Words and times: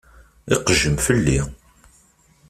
Iqejjem 0.53 0.97
fell-i. 1.05 1.39